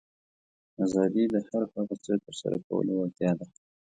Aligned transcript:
آزادي 0.83 1.23
د 1.33 1.35
هر 1.47 1.63
هغه 1.73 1.95
څه 2.03 2.13
ترسره 2.25 2.57
کولو 2.67 2.93
وړتیا 2.97 3.31
ده. 3.39 3.45